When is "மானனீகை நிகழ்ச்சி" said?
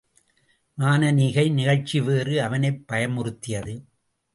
0.77-2.01